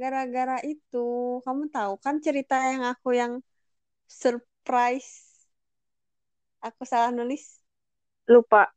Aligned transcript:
gara-gara 0.00 0.54
itu 0.70 0.96
kamu 1.44 1.62
tahu 1.74 1.92
kan 2.04 2.16
cerita 2.26 2.54
yang 2.70 2.82
aku 2.92 3.08
yang 3.20 3.32
surprise 4.22 5.10
aku 6.66 6.82
salah 6.90 7.10
nulis 7.16 7.42
Lupa. 8.28 8.72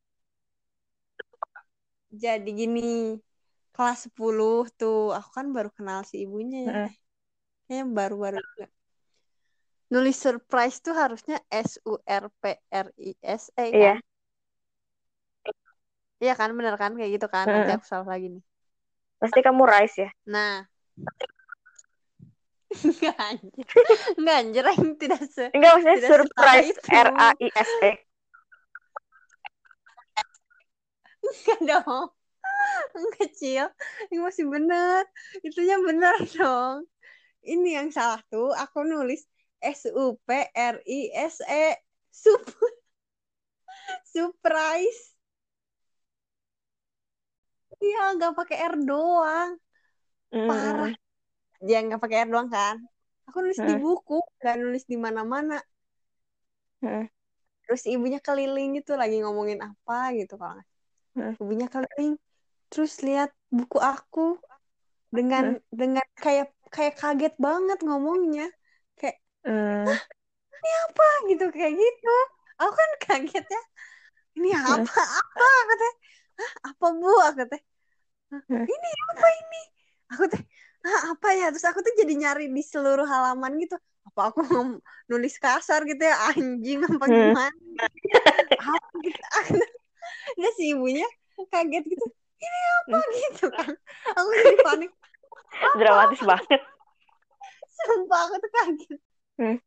jadi 2.24 2.50
gini 2.60 2.80
kelas 3.74 3.98
10 4.06 4.58
tuh 4.80 4.96
aku 5.18 5.30
kan 5.38 5.48
baru 5.56 5.70
kenal 5.78 6.00
si 6.10 6.16
ibunya 6.26 6.58
ya 6.70 6.74
Heeh. 6.74 6.90
kayaknya 7.66 7.86
baru-baru 7.98 8.38
nulis 9.94 10.18
surprise 10.26 10.78
tuh 10.86 10.94
harusnya 11.02 11.38
S 11.70 11.72
U 11.92 11.94
R 12.24 12.26
P 12.42 12.44
R 12.86 12.88
I 12.98 13.12
S 13.42 13.44
E 13.66 13.68
kan 13.82 13.94
Iya. 13.94 14.02
iya 16.24 16.34
kan 16.40 16.50
bener 16.58 16.76
kan 16.82 16.92
kayak 16.98 17.12
gitu 17.16 17.28
kan 17.36 17.46
nanti 17.54 17.70
Heeh. 17.70 17.76
aku 17.76 17.86
salah 17.92 18.08
lagi 18.14 18.28
nih 18.34 18.44
Pasti 19.22 19.40
kamu 19.46 19.64
Rice 19.72 19.98
ya? 20.04 20.10
nah 20.26 20.66
Enggak 22.82 23.18
anjir. 23.20 23.68
Enggak 24.18 24.36
anjir 24.42 24.64
yang 24.66 24.92
tidak 24.98 25.22
se 25.30 25.44
Enggak 25.54 25.72
maksudnya 25.78 25.98
tidak 25.98 26.10
surprise. 26.10 26.78
R 26.90 27.10
A 27.14 27.30
I 27.38 27.48
S 27.54 27.72
E. 27.82 27.92
Enggak 31.22 31.60
dong. 31.66 32.08
Enggak 32.98 33.16
kecil. 33.30 33.66
Ini 34.10 34.20
masih 34.22 34.46
bener. 34.50 35.04
Itunya 35.46 35.78
bener 35.82 36.16
dong. 36.34 36.86
Ini 37.42 37.70
yang 37.82 37.90
salah 37.90 38.22
tuh 38.30 38.54
aku 38.54 38.86
nulis 38.86 39.26
S 39.62 39.90
U 39.90 40.18
P 40.26 40.30
R 40.54 40.76
I 40.86 41.00
S 41.14 41.42
E. 41.46 41.78
Sup 42.12 42.44
surprise. 44.12 45.16
Iya, 47.82 48.14
nggak 48.14 48.38
pakai 48.38 48.58
R 48.62 48.76
doang. 48.86 49.58
Parah. 50.30 50.94
Dia 51.68 51.78
nggak 51.86 52.02
pakai 52.04 52.18
R 52.26 52.30
doang 52.34 52.50
kan? 52.56 52.76
Aku 53.28 53.38
nulis 53.44 53.62
di 53.68 53.74
Hmm. 53.74 53.84
buku, 53.84 54.18
nggak 54.40 54.56
nulis 54.62 54.84
di 54.92 54.98
mana-mana. 55.06 55.56
Hmm. 56.82 57.06
Terus 57.66 57.84
ibunya 57.94 58.20
keliling 58.28 58.70
gitu 58.78 58.92
lagi 59.02 59.16
ngomongin 59.24 59.60
apa 59.70 60.12
gitu 60.20 60.34
kalau. 60.42 60.62
Hmm. 61.16 61.34
Ibunya 61.42 61.68
keliling, 61.74 62.14
terus 62.72 62.94
lihat 63.08 63.30
buku 63.58 63.78
aku 63.82 64.40
dengan 65.16 65.60
dengan 65.72 66.06
kayak 66.24 66.48
kayak 66.76 66.96
kaget 67.02 67.34
banget 67.46 67.80
ngomongnya, 67.88 68.48
kayak 69.00 69.18
Hmm. 69.44 69.98
apa 70.86 71.08
gitu 71.30 71.46
kayak 71.56 71.74
gitu. 71.74 72.16
Aku 72.62 72.74
kan 72.80 72.92
kaget 73.06 73.46
ya. 73.56 73.62
Ini 74.38 74.50
Hmm. 74.54 74.86
apa 74.86 75.02
apa 75.22 75.74
teh? 75.82 75.94
Hah, 76.40 76.52
apa 76.72 76.86
bu 77.00 77.12
aku 77.28 77.44
teh? 77.52 77.62
"Hah, 78.32 78.42
Hmm. 78.50 78.66
Ini 78.74 78.90
apa 79.12 79.28
ini? 79.42 79.62
Aku 80.14 80.24
teh 80.32 80.44
apa 81.02 81.28
ya? 81.34 81.50
Terus 81.50 81.66
aku 81.66 81.80
tuh 81.82 81.94
jadi 81.98 82.14
nyari 82.14 82.46
di 82.52 82.64
seluruh 82.64 83.06
halaman 83.08 83.58
gitu. 83.58 83.76
Apa 84.12 84.34
aku 84.34 84.42
nulis 85.10 85.36
kasar 85.38 85.86
gitu 85.86 86.02
ya 86.02 86.16
anjing 86.34 86.82
apa 86.86 87.06
Hmm. 87.06 87.14
gimana? 87.14 87.54
Apa 88.60 88.88
gitu. 89.02 89.20
Nggak 90.38 90.54
si 90.58 90.64
ibunya 90.74 91.08
kaget 91.50 91.84
gitu. 91.90 92.06
Ini 92.42 92.60
apa 92.82 92.98
gitu 93.14 93.46
kan. 93.50 93.72
Aku 94.18 94.30
jadi 94.34 94.58
panik. 94.66 94.92
Dramatis 95.78 96.22
banget. 96.26 96.62
Sumpah 97.82 98.20
aku 98.30 98.36
tuh 98.42 98.52
kaget. 98.52 99.00
Hmm. 99.42 99.58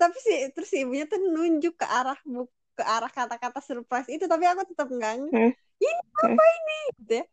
Tapi 0.00 0.16
sih 0.24 0.48
terus 0.56 0.68
si 0.72 0.80
ibunya 0.84 1.04
tuh 1.04 1.20
nunjuk 1.20 1.76
ke 1.76 1.84
arah 1.84 2.16
buku 2.24 2.48
ke 2.78 2.86
arah 2.86 3.10
kata-kata 3.10 3.58
surprise 3.58 4.06
itu 4.06 4.30
tapi 4.30 4.46
aku 4.46 4.62
tetap 4.70 4.86
enggak 4.86 5.18
nge- 5.18 5.34
Hmm. 5.34 5.50
ini 5.82 5.92
apa 6.22 6.44
ini 6.46 6.78
gitu 7.02 7.12
ya 7.18 7.24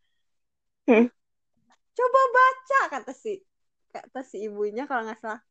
Hmm. 0.90 1.06
Coba 1.98 2.20
baca 2.38 2.78
kata 2.94 3.12
si 3.24 3.30
kata 3.94 4.20
si 4.30 4.38
ibunya 4.48 4.84
kalau 4.90 5.02
nggak 5.08 5.20
salah. 5.24 5.42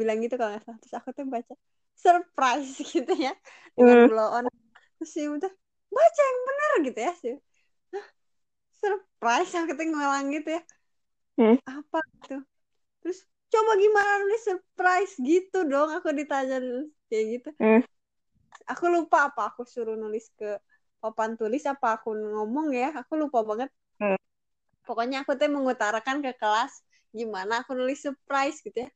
Bilang 0.00 0.18
gitu 0.24 0.34
kalau 0.38 0.50
nggak 0.52 0.64
salah. 0.66 0.78
Terus 0.82 0.94
aku 1.00 1.10
tuh 1.18 1.26
baca 1.34 1.54
surprise 2.04 2.70
gitu 2.94 3.12
ya. 3.26 3.32
Dengan 3.78 3.98
Hmm. 3.98 4.08
blow 4.08 4.28
on. 4.36 4.44
Terus 4.98 5.10
si 5.14 5.20
ibu 5.26 5.36
tuh 5.44 5.52
baca 5.96 6.20
yang 6.28 6.40
benar 6.48 6.72
gitu 6.86 7.00
ya 7.06 7.12
sih 7.22 7.34
surprise 8.80 9.52
aku 9.60 9.72
tuh 9.78 9.86
ngulang 9.90 10.26
gitu 10.34 10.48
ya. 10.56 10.62
Hmm. 11.38 11.56
apa 11.70 11.98
gitu. 12.14 12.34
Terus 13.02 13.18
coba 13.52 13.72
gimana 13.84 14.12
nulis 14.22 14.42
surprise? 14.48 15.14
Gitu 15.30 15.58
dong 15.72 15.90
aku 15.96 16.08
ditanya 16.18 16.56
kayak 17.08 17.26
gitu. 17.40 17.50
Hmm. 17.60 17.80
aku 18.72 18.84
lupa 18.94 19.16
apa 19.28 19.40
aku 19.52 19.62
suruh 19.72 19.96
nulis 20.02 20.24
ke 20.38 20.48
papan 21.02 21.30
tulis 21.40 21.62
apa 21.72 21.86
aku 22.00 22.08
ngomong 22.34 22.68
ya. 22.80 22.88
Aku 23.00 23.12
lupa 23.22 23.38
banget. 23.48 23.70
Pokoknya 24.90 25.16
aku 25.22 25.32
tuh 25.40 25.48
mengutarakan 25.56 26.18
ke 26.24 26.32
kelas 26.40 26.72
gimana 27.18 27.52
aku 27.62 27.72
nulis 27.78 28.00
surprise 28.06 28.58
gitu 28.66 28.78
ya. 28.86 28.90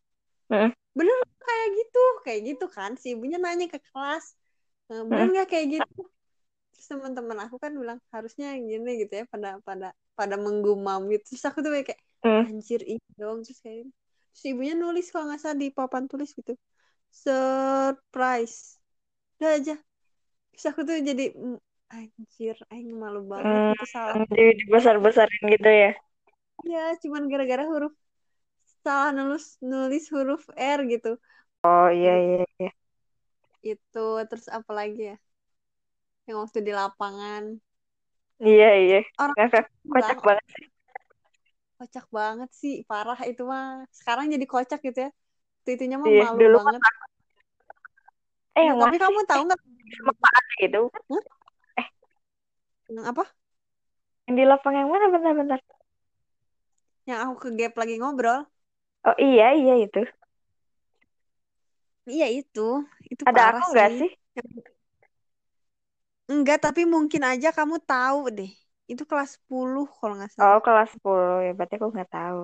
Hmm. 0.50 0.71
bener 0.99 1.19
kayak 1.47 1.69
gitu 1.78 1.99
kayak 2.25 2.41
gitu 2.49 2.65
kan. 2.77 2.91
Si 3.03 3.06
ibunya 3.15 3.38
nanya 3.44 3.66
ke 3.75 3.78
kelas 3.88 4.25
"Eh, 4.93 5.03
bener 5.10 5.27
nggak 5.32 5.49
kayak 5.53 5.66
gitu? 5.81 6.00
Terus 6.72 6.87
teman-teman 6.93 7.38
aku 7.47 7.56
kan 7.65 7.72
bilang 7.82 7.99
harusnya 8.15 8.47
gini 8.71 8.91
gitu 9.03 9.12
ya 9.21 9.25
pada 9.34 9.49
pada 9.69 9.87
pada 10.19 10.37
menggumam 10.47 11.00
gitu. 11.12 11.25
Terus 11.37 11.44
aku 11.50 11.59
tuh 11.66 11.72
kayak 11.88 12.00
Hmm. 12.25 12.44
anjir 12.47 12.81
ini 12.93 13.06
dong. 13.21 13.38
Terus 13.47 13.61
kayak 13.65 13.81
terus 14.32 14.44
ibunya 14.53 14.75
nulis 14.82 15.06
kalau 15.12 15.26
nggak 15.31 15.41
salah 15.44 15.59
di 15.62 15.69
papan 15.78 16.05
tulis 16.11 16.31
gitu. 16.38 16.53
Surprise. 17.25 18.59
Udah 19.41 19.50
aja. 19.59 19.75
Terus 20.53 20.65
aku 20.71 20.81
tuh 20.88 20.97
jadi 21.11 21.25
anjir 21.97 22.56
aing 22.72 22.91
malu 23.03 23.21
banget 23.32 23.62
Hmm. 23.62 23.72
itu 23.72 23.84
salah 23.94 24.21
dibesar-besarin 24.60 25.43
gitu 25.55 25.69
ya. 25.82 25.88
ya 26.72 26.81
cuman 27.03 27.22
gara-gara 27.31 27.65
huruf 27.71 27.93
salah 28.84 29.10
nulis 29.19 29.44
nulis 29.71 30.05
huruf 30.15 30.43
R 30.78 30.81
gitu 30.93 31.10
Oh 31.65 31.88
iya 31.97 32.12
iya 32.25 32.44
iya. 32.60 32.69
itu 33.72 33.99
terus 34.28 34.47
apa 34.56 34.71
lagi 34.78 35.00
ya 35.10 35.15
yang 36.28 36.38
waktu 36.43 36.59
di 36.66 36.72
lapangan 36.78 37.43
Iya 38.49 38.66
iya. 38.82 38.97
orang 39.22 39.38
kocak 39.93 40.19
bilang 40.19 40.19
banget 40.26 40.47
sih. 40.55 40.66
kocak 41.78 42.06
banget 42.19 42.50
sih 42.61 42.75
parah 42.91 43.19
itu 43.31 43.43
mah 43.53 43.65
sekarang 43.99 44.26
jadi 44.34 44.47
kocak 44.53 44.78
gitu 44.87 44.99
ya 45.06 45.11
itu 45.61 45.69
itunya 45.76 45.97
mah 46.05 46.11
Iya, 46.11 46.22
malu 46.22 46.41
dulu 46.41 46.56
kan 46.66 46.75
banget 46.78 46.82
eh 48.59 48.62
Ya, 48.65 48.71
yang 48.71 48.78
tapi 48.81 48.97
kamu 49.03 49.21
tahu 49.31 49.41
nggak 49.47 49.61
sama 49.97 50.12
Pak 50.22 50.32
Ade 50.38 50.55
itu 50.66 50.82
Hah? 51.09 51.19
eh 51.19 51.25
yang 52.89 53.06
apa? 53.11 53.25
Yang 54.28 54.34
di 54.39 54.45
lapang 54.50 54.75
yang 54.78 54.89
mana? 54.93 55.06
Bentar-bentar. 55.15 55.61
yang 57.09 57.19
aku 57.25 57.34
ke 57.43 57.49
gap 57.59 57.72
lagi 57.81 57.95
ngobrol. 58.00 58.41
Oh 59.09 59.15
iya 59.27 59.47
iya 59.61 59.75
itu. 59.84 59.99
iya 62.12 62.27
itu. 62.39 62.61
Itu 63.12 63.25
Ada 63.28 63.41
parah 63.41 63.61
aku 63.61 63.65
nggak 63.73 63.91
sih. 63.99 63.99
sih? 63.99 64.11
enggak 66.33 66.59
tapi 66.67 66.83
mungkin 66.94 67.23
aja 67.33 67.49
kamu 67.59 67.77
tahu 67.91 68.19
deh. 68.39 68.50
Itu 68.93 69.03
kelas 69.11 69.31
10 69.37 69.84
kalau 69.99 70.15
nggak 70.19 70.33
salah. 70.37 70.53
Oh 70.53 70.59
kelas 70.65 70.89
10 70.94 71.34
ya 71.47 71.50
berarti 71.56 71.75
aku 71.78 71.89
nggak 71.94 72.11
tahu. 72.17 72.39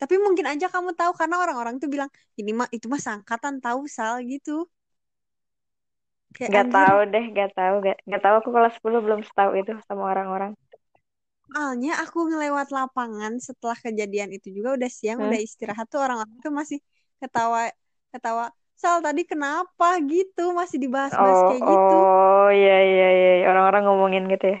tapi 0.00 0.14
mungkin 0.24 0.46
aja 0.52 0.66
kamu 0.74 0.90
tahu 1.00 1.12
karena 1.20 1.36
orang-orang 1.44 1.74
tuh 1.82 1.88
bilang 1.94 2.10
ini 2.40 2.50
mah 2.58 2.68
itu 2.76 2.86
mah 2.92 3.00
sangkatan 3.06 3.54
tahu 3.64 3.80
sal 3.96 4.14
gitu 4.32 4.64
kayak 6.36 6.52
Nggak 6.52 6.66
anjir 6.66 6.76
tahu 6.76 6.98
deh, 7.12 7.24
nggak 7.32 7.48
tahu, 7.58 7.74
nggak 7.82 7.96
nggak 8.06 8.20
tahu 8.24 8.34
aku 8.40 8.50
kelas 8.54 8.72
10 8.76 8.98
belum 9.04 9.20
tahu 9.38 9.50
itu 9.60 9.70
sama 9.88 10.02
orang-orang. 10.12 10.52
soalnya 11.50 11.90
aku 12.02 12.18
ngelewat 12.30 12.68
lapangan 12.78 13.32
setelah 13.46 13.76
kejadian 13.84 14.30
itu 14.36 14.48
juga 14.56 14.68
udah 14.78 14.90
siang 14.98 15.18
Hmm. 15.18 15.26
udah 15.26 15.38
istirahat 15.46 15.86
tuh 15.92 16.00
orang-orang 16.04 16.36
tuh 16.44 16.52
masih 16.60 16.78
ketawa 17.20 17.60
ketawa 18.12 18.44
sal 18.82 18.96
tadi 19.06 19.22
kenapa 19.30 19.86
gitu 20.12 20.42
masih 20.60 20.78
dibahas-bahas 20.84 21.40
Oh 21.40 21.46
kayak 21.46 21.62
gitu 21.76 21.94
oh 22.40 22.46
iya 22.58 22.72
iya 22.90 23.04
iya 23.18 23.30
orang-orang 23.50 23.82
ngomongin 23.86 24.24
gitu 24.32 24.44
ya. 24.54 24.58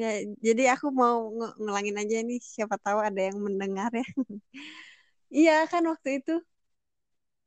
ya 0.00 0.06
jadi 0.46 0.62
aku 0.74 0.86
mau 1.00 1.16
nge- 1.36 1.54
ngelangin 1.62 1.96
aja 2.02 2.16
nih 2.28 2.38
siapa 2.54 2.76
tahu 2.84 2.98
ada 3.08 3.20
yang 3.28 3.38
mendengar 3.46 3.90
ya 3.98 4.04
iya 5.38 5.52
kan 5.70 5.82
waktu 5.90 6.08
itu 6.18 6.32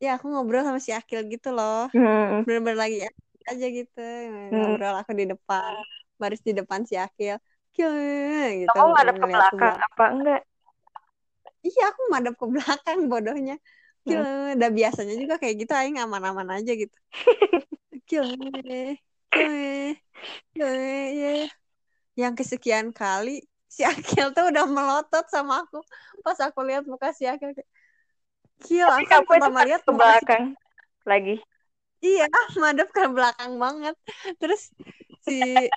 ya 0.03 0.09
aku 0.17 0.25
ngobrol 0.31 0.61
sama 0.67 0.79
si 0.85 0.91
Akil 0.99 1.19
gitu 1.33 1.47
loh 1.57 1.75
Hmm. 1.93 2.43
bener-bener 2.45 2.79
lagi 2.83 2.97
aja 3.51 3.65
gitu 3.77 3.99
Hmm. 4.51 4.53
ngobrol 4.59 4.95
aku 5.01 5.11
di 5.19 5.25
depan 5.31 5.73
baris 6.21 6.41
di 6.47 6.53
depan 6.59 6.81
si 6.89 6.95
Akil 7.05 7.35
Akil 7.71 7.93
gitu 8.61 8.77
Kamu 8.77 8.89
ngadep 8.93 9.15
ke 9.21 9.27
belakang 9.33 9.75
apa 9.87 10.03
enggak? 10.13 10.41
iya 11.67 11.81
aku 11.89 12.01
madep 12.13 12.33
ke 12.41 12.45
belakang 12.53 12.99
bodohnya 13.11 13.53
Akil 14.03 14.19
Hmm. 14.19 14.55
udah 14.59 14.69
biasanya 14.77 15.13
juga 15.21 15.35
kayak 15.41 15.55
gitu 15.61 15.71
aing 15.79 15.97
aman-aman 16.03 16.47
aja 16.59 16.71
gitu 16.81 16.97
Akil 17.95 18.25
ya 20.57 21.49
yang 22.21 22.33
kesekian 22.37 22.93
kali 22.93 23.41
si 23.69 23.81
Akil 23.91 24.27
tuh 24.37 24.45
udah 24.53 24.65
melotot 24.69 25.25
sama 25.33 25.65
aku 25.65 25.81
pas 26.25 26.37
aku 26.45 26.59
lihat 26.67 26.83
muka 26.91 27.09
si 27.17 27.25
Akil 27.25 27.51
kayak, 28.63 28.67
Kil 28.67 28.87
Tapi 28.87 29.05
aku 29.11 29.29
pertama 29.29 29.59
lihat 29.67 29.81
ke 29.83 29.91
belakang 29.91 30.43
lagi. 31.03 31.35
Iya, 32.03 32.27
madep 32.59 32.89
ke 32.91 33.03
belakang 33.07 33.53
banget. 33.59 33.95
Terus 34.39 34.71
si 35.23 35.71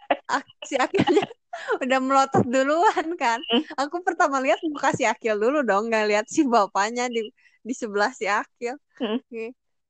si 0.66 0.74
akhirnya 0.74 1.22
udah 1.82 1.98
melotot 2.02 2.44
duluan 2.46 3.06
kan. 3.14 3.38
Aku 3.78 4.02
pertama 4.02 4.42
lihat 4.42 4.58
muka 4.66 4.90
si 4.94 5.06
Akil 5.06 5.38
dulu 5.38 5.62
dong, 5.62 5.86
nggak 5.86 6.04
lihat 6.10 6.26
si 6.26 6.42
bapaknya 6.42 7.06
di 7.06 7.30
di 7.62 7.74
sebelah 7.74 8.10
si 8.10 8.26
Akil. 8.26 8.74
Hmm. 8.98 9.22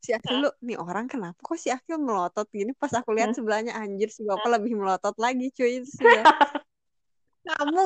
Si 0.00 0.12
Akil 0.12 0.44
lu, 0.44 0.50
nih 0.62 0.76
orang 0.76 1.08
kenapa 1.08 1.40
kok 1.40 1.56
si 1.56 1.72
Akil 1.72 1.96
melotot 1.98 2.46
gini? 2.52 2.76
Pas 2.76 2.92
aku 2.92 3.16
lihat 3.16 3.32
Hmm. 3.32 3.42
sebelahnya 3.42 3.72
anjir 3.74 4.12
si 4.12 4.22
bapak 4.22 4.60
lebih 4.60 4.76
melotot 4.76 5.16
lagi 5.16 5.48
cuy. 5.56 5.82
Kamu 7.46 7.82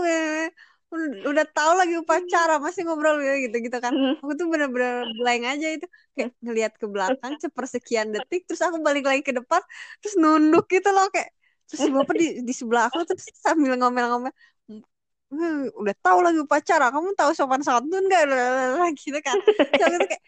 udah, 0.90 1.46
tahu 1.54 1.72
lagi 1.78 1.94
upacara 2.02 2.58
masih 2.58 2.82
ngobrol 2.86 3.16
gitu-gitu 3.22 3.78
kan. 3.78 3.94
Hmm. 3.94 4.18
Aku 4.18 4.32
tuh 4.34 4.46
bener-bener 4.50 5.06
blank 5.18 5.42
aja 5.46 5.66
itu. 5.78 5.86
Kayak 6.18 6.30
ngelihat 6.42 6.72
ke 6.76 6.86
belakang 6.90 7.34
sepersekian 7.44 8.10
detik 8.10 8.44
terus 8.50 8.62
aku 8.66 8.82
balik 8.82 9.06
lagi 9.06 9.22
ke 9.22 9.30
depan 9.30 9.62
terus 10.02 10.14
nunduk 10.18 10.66
gitu 10.66 10.90
loh 10.90 11.06
kayak. 11.14 11.30
Terus 11.70 11.80
si 11.86 11.90
bapak 11.94 12.14
di, 12.18 12.26
di 12.42 12.52
sebelah 12.54 12.90
aku 12.90 13.06
terus 13.06 13.30
sambil 13.38 13.78
ngomel-ngomel 13.78 14.34
"Hmm, 15.30 15.70
udah 15.78 15.94
tahu 16.02 16.18
lagi 16.26 16.38
upacara 16.42 16.90
kamu 16.90 17.14
tahu 17.14 17.30
sopan 17.38 17.62
santun 17.62 18.02
Lalalala, 18.10 18.90
gitu 18.98 19.18
kan. 19.22 19.38
Terus 19.78 19.82
aku 19.86 19.96
tuh 20.02 20.08
kayak 20.10 20.22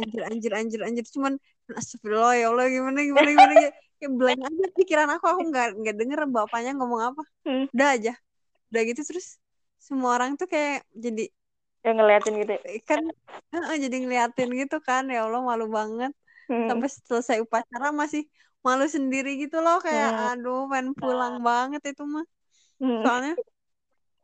anjir 0.00 0.22
anjir 0.24 0.52
anjir 0.56 0.80
anjir. 0.88 1.04
Cuman 1.12 1.36
astagfirullah 1.76 2.32
ya 2.40 2.48
Allah 2.48 2.64
gimana 2.72 2.98
gimana 3.04 3.28
gimana? 3.28 3.52
Kayak, 3.60 3.74
kayak 4.00 4.12
blank 4.16 4.40
aja 4.48 4.64
pikiran 4.72 5.08
aku. 5.12 5.24
Aku 5.28 5.40
nggak 5.52 5.66
nggak 5.84 5.94
denger 6.00 6.20
bapaknya 6.32 6.72
ngomong 6.80 7.00
apa. 7.12 7.22
Hmm. 7.44 7.68
udah 7.76 7.88
aja 7.92 8.12
udah 8.72 8.82
gitu 8.84 9.00
terus 9.04 9.40
semua 9.78 10.18
orang 10.18 10.34
tuh 10.34 10.46
kayak 10.46 10.84
jadi 10.90 11.30
Yang 11.86 11.94
ngeliatin 11.96 12.34
gitu. 12.42 12.52
ya. 12.52 12.60
kan 12.84 13.00
jadi 13.78 13.96
ngeliatin 14.02 14.50
gitu 14.52 14.76
kan 14.82 15.06
ya 15.08 15.24
Allah 15.24 15.40
malu 15.40 15.66
banget 15.70 16.12
Hmm. 16.48 16.64
sampai 16.64 16.88
selesai 16.88 17.38
upacara 17.44 17.92
masih 17.92 18.24
malu 18.64 18.88
sendiri 18.88 19.36
gitu 19.36 19.60
loh 19.60 19.78
kayak 19.78 20.10
Hmm. 20.10 20.28
aduh 20.32 20.64
pengen 20.66 20.96
pulang 20.96 21.44
banget 21.44 21.92
itu 21.92 22.02
mah 22.04 22.24
Hmm. 22.80 23.04
soalnya 23.04 23.34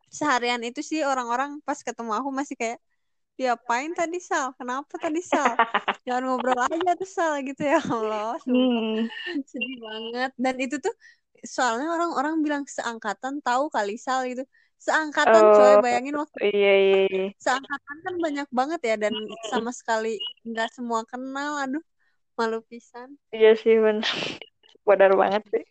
seharian 0.09 0.63
itu 0.63 0.81
sih 0.81 1.05
orang-orang 1.05 1.59
pas 1.63 1.77
ketemu 1.79 2.15
aku 2.15 2.31
masih 2.31 2.57
kayak 2.57 2.79
diapain 3.35 3.91
tadi 3.93 4.23
Sal 4.23 4.55
kenapa 4.55 4.95
tadi 4.95 5.19
Sal 5.21 5.53
jangan 6.07 6.23
ngobrol 6.25 6.55
aja 6.55 6.95
tuh 6.95 7.09
Sal 7.09 7.43
gitu 7.43 7.61
ya 7.61 7.83
Allah. 7.83 8.39
Hmm. 8.47 9.05
sedih 9.45 9.77
banget 9.83 10.31
dan 10.39 10.55
itu 10.57 10.77
tuh 10.79 10.95
soalnya 11.45 11.93
orang-orang 11.93 12.41
bilang 12.41 12.63
seangkatan 12.65 13.43
tahu 13.43 13.69
kali 13.69 13.99
Sal 13.99 14.25
gitu 14.31 14.47
seangkatan 14.85 15.45
coy 15.57 15.73
Oh, 15.73 15.81
bayangin 15.81 16.17
waktu 16.21 16.39
iya 16.53 16.73
iya. 16.77 16.99
iya. 17.09 17.27
seangkatan 17.41 17.97
kan 18.05 18.15
banyak 18.21 18.49
banget 18.53 18.81
ya 18.85 18.95
dan 19.01 19.15
sama 19.49 19.73
sekali 19.73 20.21
nggak 20.45 20.69
semua 20.77 21.09
kenal 21.09 21.57
aduh 21.57 21.85
malu 22.37 22.61
pisan 22.69 23.17
Iya 23.33 23.57
sih 23.57 23.81
bener. 23.81 24.05
Benar 24.85 25.17
banget 25.17 25.43
sih. 25.49 25.65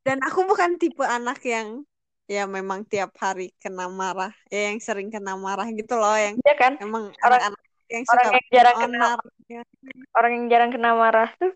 dan 0.00 0.24
aku 0.24 0.48
bukan 0.48 0.80
tipe 0.80 1.04
anak 1.04 1.44
yang 1.44 1.84
ya 2.24 2.48
memang 2.48 2.88
tiap 2.88 3.12
hari 3.20 3.52
kena 3.60 3.90
marah 3.92 4.32
ya 4.48 4.72
yang 4.72 4.80
sering 4.80 5.12
kena 5.12 5.36
marah 5.36 5.68
gitu 5.68 5.98
loh 6.00 6.16
yang 6.16 6.40
Iya 6.40 6.54
kan? 6.56 6.72
emang 6.80 7.12
Orang 7.20 7.36
anak-anak 7.42 7.60
yang 7.92 8.04
orang 8.08 8.24
suka 8.24 8.32
yang 8.38 8.46
jarang 8.54 8.76
kena 8.80 9.06
ya. 9.50 9.62
orang 10.16 10.30
yang 10.38 10.46
jarang 10.48 10.70
kena 10.72 10.90
marah 10.96 11.28
tuh 11.36 11.52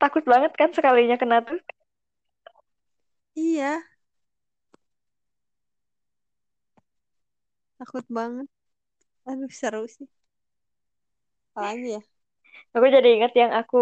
takut 0.00 0.24
banget 0.24 0.52
kan 0.56 0.70
sekalinya 0.72 1.16
kena 1.20 1.42
tuh. 1.44 1.58
iya 3.34 3.82
takut 7.78 8.04
banget 8.18 8.46
aduh 9.30 9.52
seru 9.60 9.82
sih 9.96 10.08
apalagi 11.52 11.86
ya 11.94 12.00
Aku 12.74 12.86
jadi 12.94 13.08
ingat 13.16 13.32
yang 13.40 13.52
aku 13.60 13.76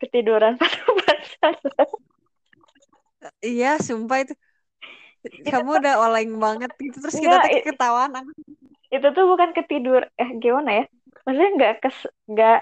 ketiduran 0.00 0.54
upacara. 0.92 1.82
iya 3.46 3.66
sumpah 3.86 4.18
itu 4.22 4.32
kamu 5.50 5.70
udah 5.80 5.94
oleng 6.04 6.30
banget 6.44 6.70
gitu 6.82 6.96
terus 7.02 7.16
kita 7.24 7.36
Enggak, 7.36 7.66
ketahuan 7.66 8.12
aku 8.18 8.30
itu 8.94 9.06
tuh 9.16 9.24
bukan 9.30 9.50
ketidur 9.56 10.00
eh 10.20 10.30
gimana 10.42 10.70
ya? 10.78 10.84
Maksudnya 11.24 11.50
nggak 11.58 11.72
kes 11.82 11.96
nggak 12.30 12.56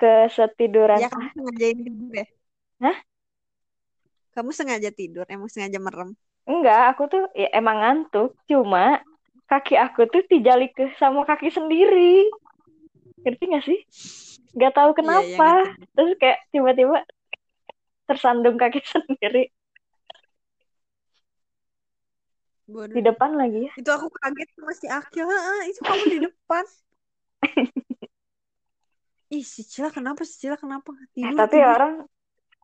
kesetiduran. 0.00 1.02
ya 1.02 1.06
kamu 1.12 1.28
sengajain 1.34 1.78
tidur 1.86 2.12
ya 2.20 2.24
Hah? 2.80 2.96
kamu 4.34 4.50
sengaja 4.58 4.90
tidur 4.98 5.24
emang 5.34 5.48
sengaja 5.52 5.78
merem 5.86 6.10
Enggak, 6.50 6.78
aku 6.90 7.02
tuh 7.12 7.22
ya 7.40 7.46
emang 7.58 7.76
ngantuk. 7.80 8.28
Cuma 8.50 8.80
kaki 9.50 9.74
aku 9.80 10.00
tuh 10.12 10.22
dijalik 10.30 10.70
ke 10.76 10.84
sama 11.00 11.24
kaki 11.24 11.48
sendiri. 11.48 12.28
Ngerti 13.24 13.44
gak 13.50 13.64
sih? 13.64 13.78
Gak 14.60 14.72
tahu 14.76 14.90
iya 15.02 15.18
iya 15.28 15.38
kenapa. 15.38 15.48
ngerti 15.48 15.70
Terus 15.96 16.12
kayak 16.20 16.38
tiba-tiba 16.52 16.98
tersandung 18.08 18.56
kaki 18.56 18.80
sendiri 18.94 19.52
bodoh 22.68 22.96
di 22.96 23.00
depan 23.04 23.30
lagi 23.36 23.68
ya. 23.68 23.72
itu 23.80 23.90
aku 23.96 24.08
kaget 24.20 24.48
sama 24.56 24.72
si 24.80 24.86
Akil 24.98 25.28
itu 25.70 25.80
kamu 25.88 26.04
di 26.12 26.18
depan 26.26 26.64
ih 29.36 29.44
si 29.52 29.62
Cila 29.70 29.88
kenapa 29.96 30.20
si 30.28 30.34
Cila 30.40 30.56
kenapa 30.62 30.90
Eh, 30.92 31.12
tidur 31.16 31.36
tapi 31.36 31.56
tidur 31.56 31.76
orang 31.76 31.92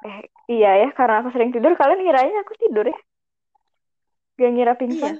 eh 0.04 0.20
iya 0.52 0.70
ya 0.82 0.88
karena 0.98 1.14
aku 1.20 1.30
sering 1.34 1.50
tidur 1.54 1.72
kalian 1.80 2.00
ngirain 2.04 2.36
aku 2.42 2.52
tidur 2.62 2.84
ya? 2.92 2.98
Gak 4.38 4.50
ngira 4.52 4.72
iya 4.92 5.10
pingsan. 5.10 5.14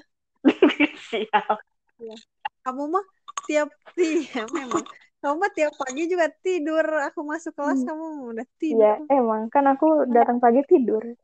Siap. 1.09 1.57
iya. 2.01 2.15
Kamu 2.65 2.83
mah 2.91 3.05
tiap 3.47 3.69
iya 3.97 4.45
memang. 4.51 4.83
Kamu 5.23 5.35
mah 5.41 5.51
tiap 5.57 5.73
pagi 5.73 6.05
juga 6.05 6.29
tidur. 6.43 6.85
Aku 7.09 7.25
masuk 7.25 7.57
kelas 7.57 7.81
Hmm, 7.81 7.87
kamu 7.89 8.05
udah 8.35 8.47
tidur. 8.61 8.95
Emang. 9.09 9.49
Kan 9.49 9.65
aku 9.65 10.05
datang 10.11 10.37
pagi 10.37 10.61
tidur. 10.69 11.17